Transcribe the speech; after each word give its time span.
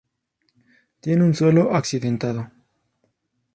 Tiene 0.99 1.23
un 1.23 1.35
suelo 1.35 1.75
accidentado. 1.75 2.49